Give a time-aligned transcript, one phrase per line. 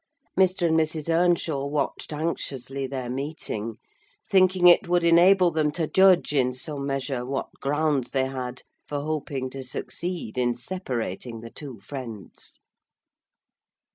[0.35, 0.65] Mr.
[0.69, 1.13] and Mrs.
[1.13, 3.75] Earnshaw watched anxiously their meeting;
[4.27, 9.01] thinking it would enable them to judge, in some measure, what grounds they had for
[9.01, 12.57] hoping to succeed in separating the two friends.